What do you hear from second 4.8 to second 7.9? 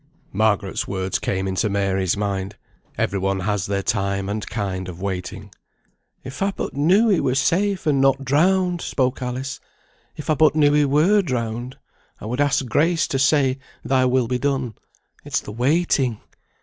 of waiting. "If I but knew he were safe,